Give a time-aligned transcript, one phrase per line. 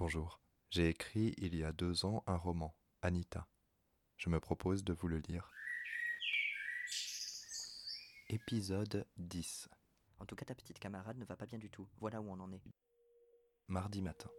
[0.00, 0.40] Bonjour.
[0.70, 3.46] J'ai écrit il y a deux ans un roman, Anita.
[4.16, 5.52] Je me propose de vous le lire.
[8.30, 9.68] Épisode 10.
[10.18, 11.86] En tout cas, ta petite camarade ne va pas bien du tout.
[11.98, 12.62] Voilà où on en est.
[13.68, 14.30] Mardi matin.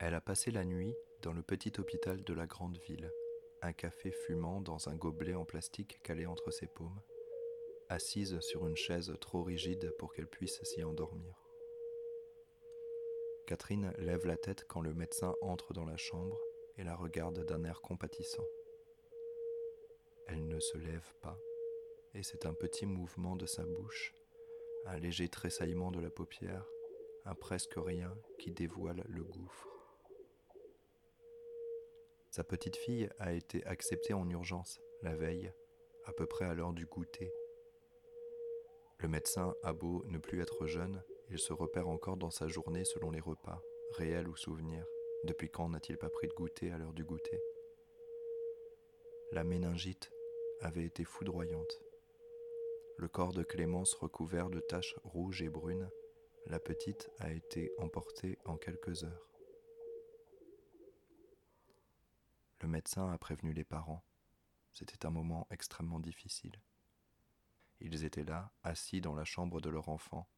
[0.00, 3.10] Elle a passé la nuit dans le petit hôpital de la grande ville,
[3.62, 7.00] un café fumant dans un gobelet en plastique calé entre ses paumes,
[7.88, 11.43] assise sur une chaise trop rigide pour qu'elle puisse s'y endormir.
[13.46, 16.40] Catherine lève la tête quand le médecin entre dans la chambre
[16.78, 18.46] et la regarde d'un air compatissant.
[20.26, 21.38] Elle ne se lève pas,
[22.14, 24.14] et c'est un petit mouvement de sa bouche,
[24.86, 26.66] un léger tressaillement de la paupière,
[27.26, 29.68] un presque rien qui dévoile le gouffre.
[32.30, 35.52] Sa petite fille a été acceptée en urgence la veille,
[36.06, 37.30] à peu près à l'heure du goûter.
[38.98, 41.02] Le médecin a beau ne plus être jeune,
[41.34, 43.60] il se repère encore dans sa journée selon les repas,
[43.96, 44.86] réels ou souvenirs.
[45.24, 47.40] Depuis quand n'a-t-il pas pris de goûter à l'heure du goûter?
[49.32, 50.12] La méningite
[50.60, 51.80] avait été foudroyante.
[52.98, 55.90] Le corps de Clémence recouvert de taches rouges et brunes,
[56.46, 59.28] la petite a été emportée en quelques heures.
[62.60, 64.04] Le médecin a prévenu les parents.
[64.72, 66.62] C'était un moment extrêmement difficile.
[67.80, 70.28] Ils étaient là, assis dans la chambre de leur enfant,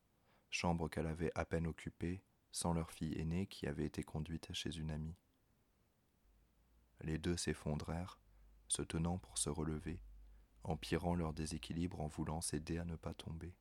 [0.57, 4.75] chambre qu'elle avait à peine occupée, sans leur fille aînée qui avait été conduite chez
[4.75, 5.19] une amie.
[7.03, 8.19] Les deux s'effondrèrent,
[8.67, 10.01] se tenant pour se relever,
[10.65, 13.55] empirant leur déséquilibre en voulant s'aider à ne pas tomber.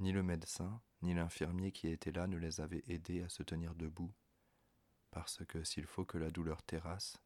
[0.00, 3.76] Ni le médecin, ni l'infirmier qui était là ne les avaient aidés à se tenir
[3.76, 4.12] debout,
[5.12, 7.16] parce que s'il faut que la douleur terrasse,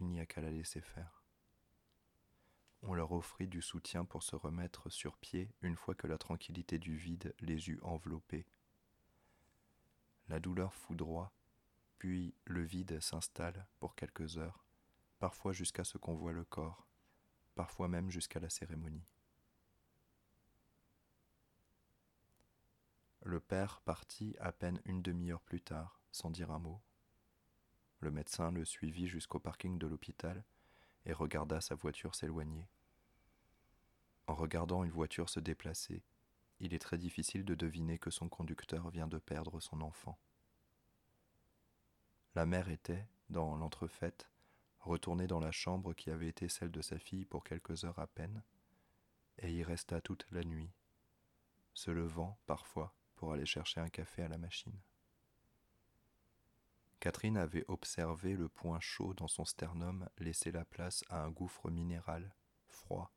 [0.00, 1.19] il n'y a qu'à la laisser faire
[2.82, 6.78] on leur offrit du soutien pour se remettre sur pied une fois que la tranquillité
[6.78, 8.46] du vide les eut enveloppés.
[10.28, 11.32] La douleur foudroie,
[11.98, 14.64] puis le vide s'installe pour quelques heures,
[15.18, 16.86] parfois jusqu'à ce qu'on voit le corps,
[17.54, 19.06] parfois même jusqu'à la cérémonie.
[23.22, 26.80] Le père partit à peine une demi-heure plus tard, sans dire un mot.
[27.98, 30.42] Le médecin le suivit jusqu'au parking de l'hôpital
[31.06, 32.68] et regarda sa voiture s'éloigner.
[34.26, 36.02] En regardant une voiture se déplacer,
[36.60, 40.18] il est très difficile de deviner que son conducteur vient de perdre son enfant.
[42.34, 44.30] La mère était, dans l'entrefaite,
[44.80, 48.06] retournée dans la chambre qui avait été celle de sa fille pour quelques heures à
[48.06, 48.42] peine,
[49.38, 50.70] et y resta toute la nuit,
[51.74, 54.78] se levant parfois pour aller chercher un café à la machine.
[57.00, 61.70] Catherine avait observé le point chaud dans son sternum laisser la place à un gouffre
[61.70, 62.34] minéral,
[62.68, 63.10] froid,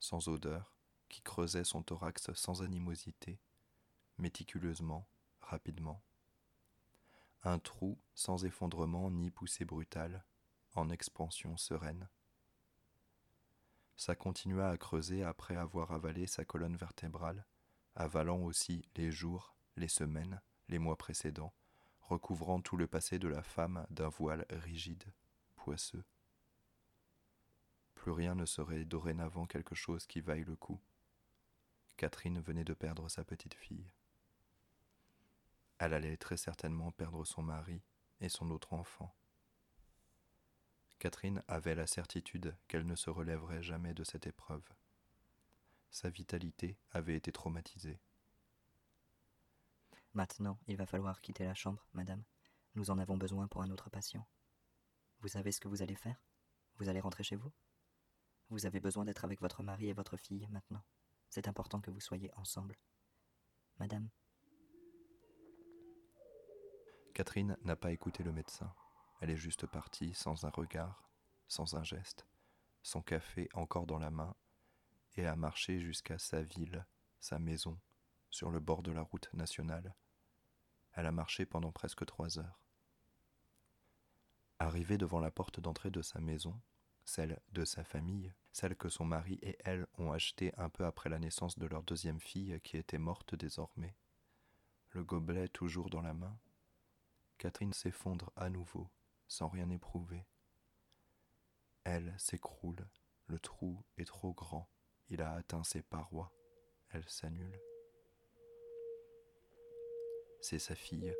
[0.00, 0.74] sans odeur,
[1.10, 3.38] qui creusait son thorax sans animosité,
[4.16, 5.06] méticuleusement,
[5.42, 6.02] rapidement.
[7.44, 10.24] Un trou sans effondrement ni poussée brutale,
[10.74, 12.08] en expansion sereine.
[13.96, 17.44] Ça continua à creuser après avoir avalé sa colonne vertébrale,
[17.94, 21.52] avalant aussi les jours, les semaines, les mois précédents,
[22.08, 25.04] recouvrant tout le passé de la femme d'un voile rigide,
[25.56, 26.04] poisseux.
[27.94, 30.80] Plus rien ne serait dorénavant quelque chose qui vaille le coup.
[31.96, 33.90] Catherine venait de perdre sa petite fille.
[35.78, 37.82] Elle allait très certainement perdre son mari
[38.20, 39.14] et son autre enfant.
[40.98, 44.66] Catherine avait la certitude qu'elle ne se relèverait jamais de cette épreuve.
[45.90, 48.00] Sa vitalité avait été traumatisée.
[50.18, 52.24] Maintenant, il va falloir quitter la chambre, madame.
[52.74, 54.26] Nous en avons besoin pour un autre patient.
[55.20, 56.20] Vous savez ce que vous allez faire?
[56.74, 57.52] Vous allez rentrer chez vous?
[58.48, 60.82] Vous avez besoin d'être avec votre mari et votre fille maintenant.
[61.30, 62.76] C'est important que vous soyez ensemble.
[63.78, 64.08] Madame.
[67.14, 68.74] Catherine n'a pas écouté le médecin.
[69.20, 71.08] Elle est juste partie sans un regard,
[71.46, 72.26] sans un geste,
[72.82, 74.34] son café encore dans la main,
[75.14, 76.84] et a marché jusqu'à sa ville,
[77.20, 77.78] sa maison,
[78.30, 79.94] sur le bord de la route nationale.
[80.98, 82.60] Elle a marché pendant presque trois heures.
[84.58, 86.60] Arrivée devant la porte d'entrée de sa maison,
[87.04, 91.08] celle de sa famille, celle que son mari et elle ont achetée un peu après
[91.08, 93.94] la naissance de leur deuxième fille qui était morte désormais,
[94.90, 96.36] le gobelet toujours dans la main,
[97.38, 98.90] Catherine s'effondre à nouveau,
[99.28, 100.26] sans rien éprouver.
[101.84, 102.88] Elle s'écroule,
[103.28, 104.68] le trou est trop grand,
[105.10, 106.32] il a atteint ses parois,
[106.90, 107.56] elle s'annule
[110.40, 111.14] c'est sa fille,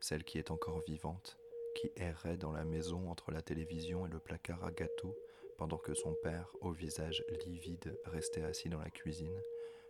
[0.00, 1.38] celle qui est encore vivante,
[1.74, 5.16] qui errait dans la maison entre la télévision et le placard à gâteaux,
[5.58, 9.42] pendant que son père, au visage livide, restait assis dans la cuisine,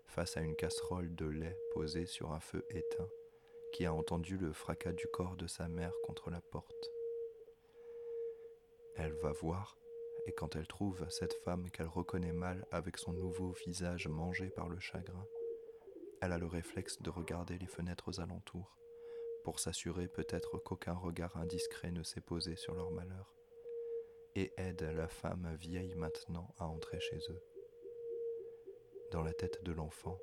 [0.06, 3.08] face à une casserole de lait posée sur un feu éteint,
[3.73, 6.90] qui a entendu le fracas du corps de sa mère contre la porte.
[8.94, 9.76] Elle va voir,
[10.26, 14.69] et quand elle trouve cette femme qu'elle reconnaît mal avec son nouveau visage mangé par
[14.69, 15.26] le chagrin,
[16.20, 18.76] elle a le réflexe de regarder les fenêtres aux alentours,
[19.44, 23.34] pour s'assurer peut-être qu'aucun regard indiscret ne s'est posé sur leur malheur,
[24.34, 27.42] et aide la femme vieille maintenant à entrer chez eux.
[29.12, 30.18] Dans la tête de l'enfant,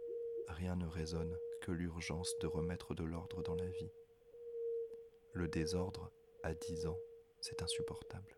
[0.49, 3.91] rien ne résonne que l'urgence de remettre de l'ordre dans la vie.
[5.33, 6.11] Le désordre,
[6.43, 6.99] à dix ans,
[7.39, 8.37] c'est insupportable.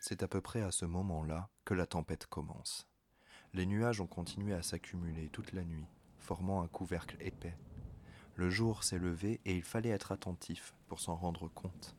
[0.00, 2.88] C'est à peu près à ce moment-là que la tempête commence.
[3.56, 5.86] Les nuages ont continué à s'accumuler toute la nuit,
[6.18, 7.56] formant un couvercle épais.
[8.34, 11.96] Le jour s'est levé et il fallait être attentif pour s'en rendre compte.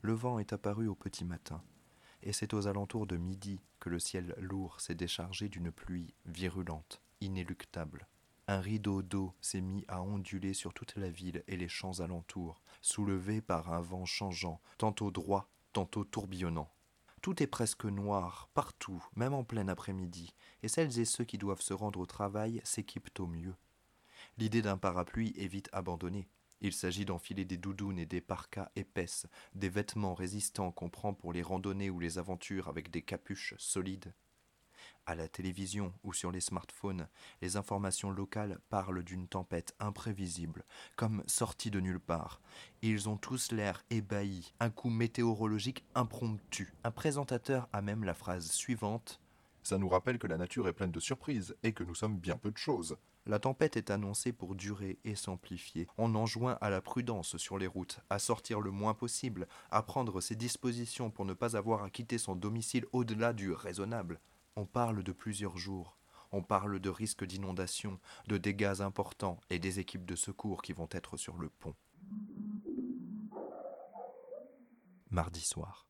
[0.00, 1.62] Le vent est apparu au petit matin,
[2.22, 7.02] et c'est aux alentours de midi que le ciel lourd s'est déchargé d'une pluie virulente,
[7.20, 8.06] inéluctable.
[8.48, 12.62] Un rideau d'eau s'est mis à onduler sur toute la ville et les champs alentours,
[12.80, 16.70] soulevé par un vent changeant, tantôt droit, tantôt tourbillonnant.
[17.20, 21.60] Tout est presque noir, partout, même en plein après-midi, et celles et ceux qui doivent
[21.60, 23.54] se rendre au travail s'équipent au mieux.
[24.38, 26.28] L'idée d'un parapluie est vite abandonnée.
[26.62, 31.34] Il s'agit d'enfiler des doudounes et des parkas épaisses, des vêtements résistants qu'on prend pour
[31.34, 34.14] les randonnées ou les aventures avec des capuches solides.
[35.06, 37.08] À la télévision ou sur les smartphones,
[37.42, 40.64] les informations locales parlent d'une tempête imprévisible,
[40.96, 42.40] comme sortie de nulle part.
[42.82, 46.72] Ils ont tous l'air ébahis, un coup météorologique impromptu.
[46.84, 49.20] Un présentateur a même la phrase suivante
[49.62, 52.36] Ça nous rappelle que la nature est pleine de surprises et que nous sommes bien
[52.36, 52.96] peu de choses.
[53.26, 55.86] La tempête est annoncée pour durer et s'amplifier.
[55.98, 60.20] On enjoint à la prudence sur les routes, à sortir le moins possible, à prendre
[60.20, 64.20] ses dispositions pour ne pas avoir à quitter son domicile au-delà du raisonnable.
[64.56, 65.96] On parle de plusieurs jours.
[66.32, 67.98] On parle de risques d'inondation,
[68.28, 71.74] de dégâts importants et des équipes de secours qui vont être sur le pont.
[75.10, 75.88] Mardi soir.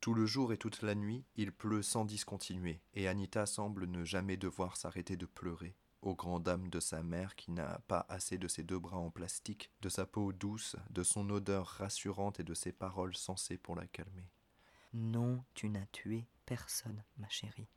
[0.00, 4.04] Tout le jour et toute la nuit, il pleut sans discontinuer, et Anita semble ne
[4.04, 8.36] jamais devoir s'arrêter de pleurer, aux grand dames de sa mère qui n'a pas assez
[8.36, 12.44] de ses deux bras en plastique, de sa peau douce, de son odeur rassurante et
[12.44, 14.30] de ses paroles sensées pour la calmer.
[14.92, 17.68] Non, tu n'as tué personne, ma chérie.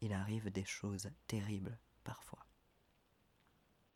[0.00, 2.46] Il arrive des choses terribles parfois.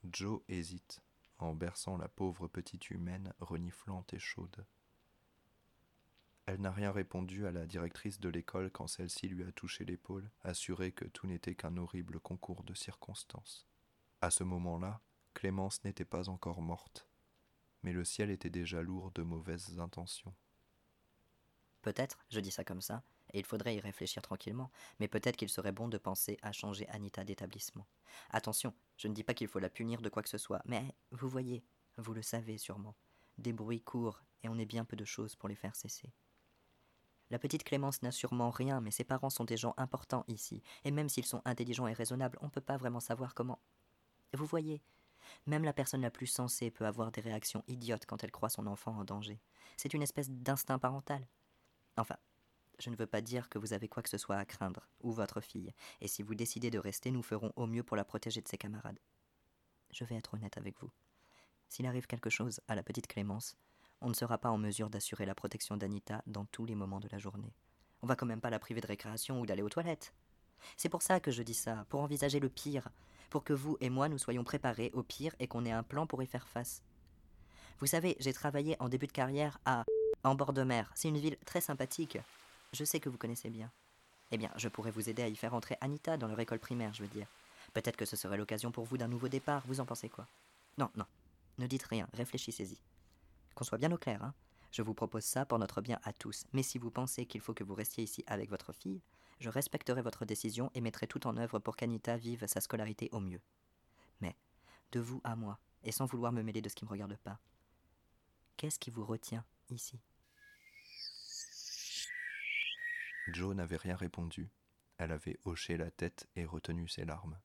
[0.04, 1.02] Joe hésite,
[1.38, 4.64] en berçant la pauvre petite humaine reniflante et chaude.
[6.46, 10.30] Elle n'a rien répondu à la directrice de l'école quand celle-ci lui a touché l'épaule,
[10.42, 13.68] assurée que tout n'était qu'un horrible concours de circonstances.
[14.22, 15.02] À ce moment-là,
[15.34, 17.06] Clémence n'était pas encore morte,
[17.82, 20.34] mais le ciel était déjà lourd de mauvaises intentions.
[21.82, 23.02] Peut-être, je dis ça comme ça,
[23.32, 26.88] et il faudrait y réfléchir tranquillement, mais peut-être qu'il serait bon de penser à changer
[26.88, 27.86] Anita d'établissement.
[28.30, 30.94] Attention, je ne dis pas qu'il faut la punir de quoi que ce soit, mais
[31.10, 31.64] vous voyez,
[31.96, 32.96] vous le savez sûrement,
[33.36, 36.12] des bruits courts et on est bien peu de choses pour les faire cesser.
[37.30, 40.90] La petite Clémence n'a sûrement rien, mais ses parents sont des gens importants ici, et
[40.90, 43.60] même s'ils sont intelligents et raisonnables, on ne peut pas vraiment savoir comment.
[44.32, 44.82] Vous voyez,
[45.46, 48.66] même la personne la plus sensée peut avoir des réactions idiotes quand elle croit son
[48.66, 49.40] enfant en danger.
[49.76, 51.26] C'est une espèce d'instinct parental.
[51.98, 52.16] Enfin,
[52.78, 55.10] je ne veux pas dire que vous avez quoi que ce soit à craindre, ou
[55.10, 58.40] votre fille, et si vous décidez de rester, nous ferons au mieux pour la protéger
[58.40, 59.00] de ses camarades.
[59.90, 60.90] Je vais être honnête avec vous.
[61.68, 63.56] S'il arrive quelque chose à la petite Clémence,
[64.00, 67.08] on ne sera pas en mesure d'assurer la protection d'Anita dans tous les moments de
[67.10, 67.52] la journée.
[68.00, 70.14] On va quand même pas la priver de récréation ou d'aller aux toilettes.
[70.76, 72.90] C'est pour ça que je dis ça, pour envisager le pire,
[73.28, 76.06] pour que vous et moi nous soyons préparés au pire et qu'on ait un plan
[76.06, 76.84] pour y faire face.
[77.80, 79.84] Vous savez, j'ai travaillé en début de carrière à
[80.24, 80.90] en bord de mer.
[80.94, 82.18] C'est une ville très sympathique.
[82.72, 83.70] Je sais que vous connaissez bien.
[84.30, 86.92] Eh bien, je pourrais vous aider à y faire entrer Anita dans leur école primaire,
[86.92, 87.26] je veux dire.
[87.72, 90.26] Peut-être que ce serait l'occasion pour vous d'un nouveau départ, vous en pensez quoi?
[90.76, 91.06] Non, non,
[91.58, 92.78] ne dites rien, réfléchissez-y.
[93.54, 94.34] Qu'on soit bien au clair, hein.
[94.70, 97.54] Je vous propose ça pour notre bien à tous, mais si vous pensez qu'il faut
[97.54, 99.00] que vous restiez ici avec votre fille,
[99.40, 103.20] je respecterai votre décision et mettrai tout en œuvre pour qu'Anita vive sa scolarité au
[103.20, 103.40] mieux.
[104.20, 104.36] Mais,
[104.92, 107.16] de vous à moi, et sans vouloir me mêler de ce qui ne me regarde
[107.16, 107.38] pas,
[108.58, 109.44] qu'est-ce qui vous retient?
[113.28, 114.50] Joe n'avait rien répondu.
[114.96, 117.38] Elle avait hoché la tête et retenu ses larmes.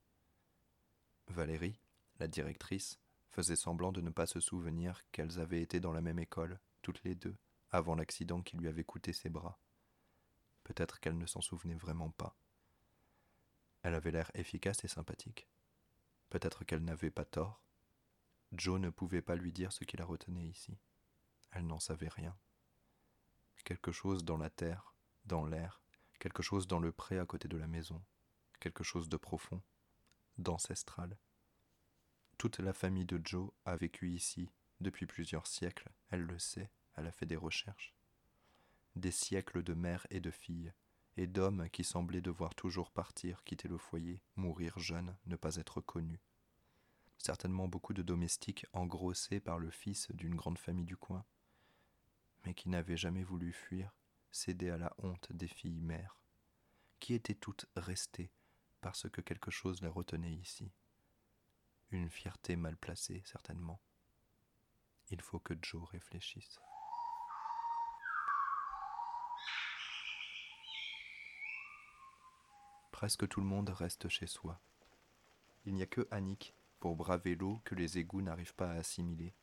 [1.27, 1.79] Valérie,
[2.19, 2.99] la directrice,
[3.29, 7.03] faisait semblant de ne pas se souvenir qu'elles avaient été dans la même école, toutes
[7.03, 7.35] les deux,
[7.71, 9.59] avant l'accident qui lui avait coûté ses bras.
[10.63, 12.37] Peut-être qu'elle ne s'en souvenait vraiment pas.
[13.81, 15.47] Elle avait l'air efficace et sympathique.
[16.29, 17.61] Peut-être qu'elle n'avait pas tort.
[18.53, 20.77] Joe ne pouvait pas lui dire ce qui la retenait ici.
[21.53, 22.35] Elle n'en savait rien.
[23.63, 24.93] Quelque chose dans la terre,
[25.25, 25.81] dans l'air,
[26.19, 28.03] quelque chose dans le pré à côté de la maison,
[28.59, 29.61] quelque chose de profond,
[30.37, 31.17] d'ancestral.
[32.37, 37.07] Toute la famille de Joe a vécu ici depuis plusieurs siècles, elle le sait, elle
[37.07, 37.93] a fait des recherches.
[38.95, 40.73] Des siècles de mères et de filles,
[41.15, 45.79] et d'hommes qui semblaient devoir toujours partir, quitter le foyer, mourir jeunes, ne pas être
[45.79, 46.19] connus.
[47.17, 51.23] Certainement beaucoup de domestiques engrossés par le fils d'une grande famille du coin,
[52.43, 53.95] mais qui n'avaient jamais voulu fuir,
[54.31, 56.17] céder à la honte des filles mères,
[56.99, 58.31] qui étaient toutes restées
[58.83, 60.69] parce que quelque chose les retenait ici.
[61.91, 63.79] Une fierté mal placée, certainement.
[65.09, 66.59] Il faut que Joe réfléchisse.
[72.91, 74.59] Presque tout le monde reste chez soi.
[75.63, 79.33] Il n'y a que Annick, pour braver l'eau que les égouts n'arrivent pas à assimiler,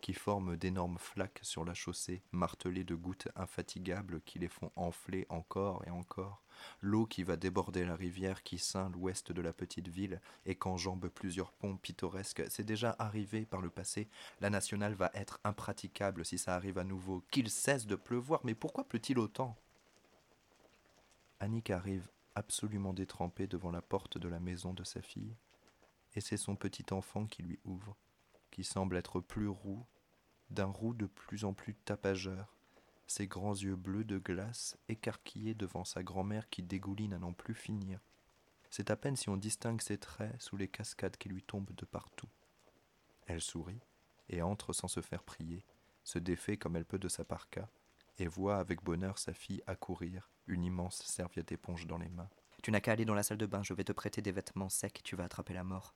[0.00, 5.26] qui forment d'énormes flaques sur la chaussée, martelées de gouttes infatigables qui les font enfler
[5.28, 6.42] encore et encore,
[6.80, 11.08] l'eau qui va déborder la rivière qui ceint l'ouest de la petite ville et qu'enjambe
[11.08, 14.08] plusieurs ponts pittoresques, c'est déjà arrivé par le passé,
[14.40, 18.54] la nationale va être impraticable si ça arrive à nouveau, qu'il cesse de pleuvoir, mais
[18.54, 19.56] pourquoi pleut-il autant?
[21.38, 25.36] Annick arrive absolument détrempée devant la porte de la maison de sa fille,
[26.14, 27.96] et c'est son petit enfant qui lui ouvre
[28.50, 29.86] qui semble être plus roux,
[30.50, 32.56] d'un roux de plus en plus tapageur,
[33.06, 37.54] ses grands yeux bleus de glace écarquillés devant sa grand-mère qui dégouline à n'en plus
[37.54, 38.00] finir.
[38.70, 41.84] C'est à peine si on distingue ses traits sous les cascades qui lui tombent de
[41.84, 42.28] partout.
[43.26, 43.80] Elle sourit
[44.28, 45.64] et entre sans se faire prier,
[46.04, 47.68] se défait comme elle peut de sa parka,
[48.18, 52.30] et voit avec bonheur sa fille accourir, une immense serviette éponge dans les mains.
[52.62, 54.68] Tu n'as qu'à aller dans la salle de bain, je vais te prêter des vêtements
[54.68, 55.94] secs, tu vas attraper la mort.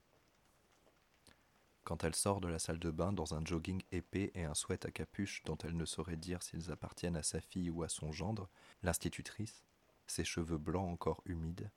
[1.85, 4.87] Quand elle sort de la salle de bain dans un jogging épais et un sweat
[4.87, 8.11] à capuche dont elle ne saurait dire s'ils appartiennent à sa fille ou à son
[8.11, 8.49] gendre,
[8.83, 9.65] l'institutrice,
[10.07, 11.71] ses cheveux blancs encore humides,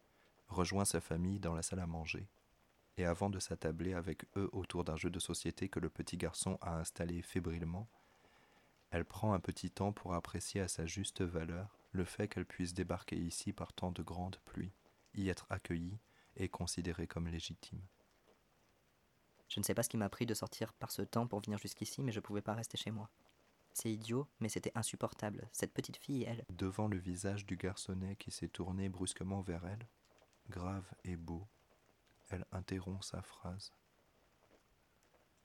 [0.48, 2.26] rejoint sa famille dans la salle à manger.
[2.98, 6.58] Et avant de s'attabler avec eux autour d'un jeu de société que le petit garçon
[6.62, 7.88] a installé fébrilement,
[8.92, 12.74] elle prend un petit temps pour apprécier à sa juste valeur le fait qu'elle puisse
[12.74, 14.72] débarquer ici par tant de grandes pluies,
[15.16, 16.00] y être accueillie
[16.38, 17.82] et considérée comme légitime.
[19.58, 21.58] Je ne sais pas ce qui m'a pris de sortir par ce temps pour venir
[21.58, 23.10] jusqu'ici, mais je ne pouvais pas rester chez moi.
[23.74, 25.50] C'est idiot, mais c'était insupportable.
[25.52, 26.46] Cette petite fille, elle.
[26.52, 29.88] Devant le visage du garçonnet qui s'est tourné brusquement vers elle,
[30.52, 31.48] grave et beau,
[32.30, 33.74] elle interrompt sa phrase.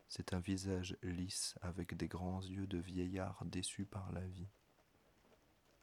[0.08, 4.50] C'est un visage lisse avec des grands yeux de vieillard déçu par la vie.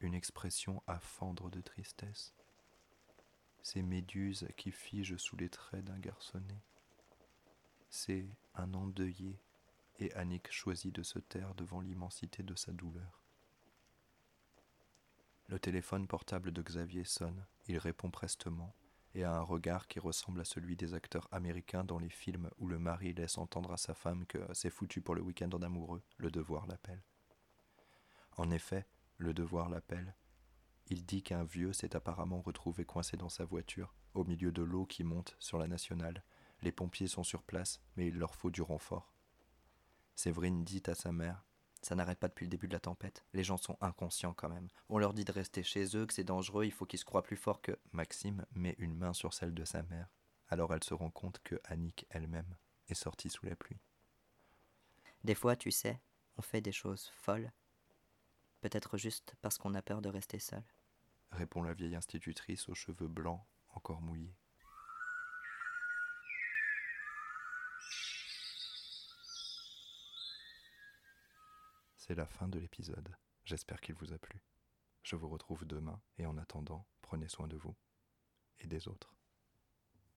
[0.02, 2.36] Une expression à fendre de tristesse.
[3.64, 6.62] Ces méduses qui figent sous les traits d'un garçonnet.
[7.90, 9.40] C'est un endeuillé,
[9.98, 13.22] et Annick choisit de se taire devant l'immensité de sa douleur.
[15.48, 18.76] Le téléphone portable de Xavier sonne, il répond prestement,
[19.16, 22.68] et a un regard qui ressemble à celui des acteurs américains dans les films où
[22.68, 26.04] le mari laisse entendre à sa femme que c'est foutu pour le week-end en amoureux,
[26.18, 27.02] le devoir l'appelle.
[28.38, 28.86] En effet,
[29.18, 30.16] le devoir l'appelle.
[30.88, 34.86] Il dit qu'un vieux s'est apparemment retrouvé coincé dans sa voiture, au milieu de l'eau
[34.86, 36.24] qui monte sur la nationale,
[36.62, 39.14] les pompiers sont sur place, mais il leur faut du renfort.
[40.16, 41.46] Séverine dit à sa mère
[41.82, 43.24] Ça n'arrête pas depuis le début de la tempête.
[43.34, 44.68] Les gens sont inconscients quand même.
[44.90, 47.24] On leur dit de rester chez eux, que c'est dangereux, il faut qu'ils se croient
[47.24, 47.78] plus forts que.
[47.92, 50.10] Maxime met une main sur celle de sa mère.
[50.50, 52.58] Alors elle se rend compte que Annick elle-même
[52.90, 53.80] est sortie sous la pluie.
[55.24, 56.02] Des fois, tu sais,
[56.38, 57.52] on fait des choses folles.
[58.62, 60.64] Peut-être juste parce qu'on a peur de rester seul.
[61.32, 63.42] Répond la vieille institutrice aux cheveux blancs
[63.74, 64.36] encore mouillés.
[72.10, 73.16] C'est la fin de l'épisode.
[73.46, 74.42] J'espère qu'il vous a plu.
[75.04, 77.76] Je vous retrouve demain et en attendant, prenez soin de vous
[78.58, 79.19] et des autres.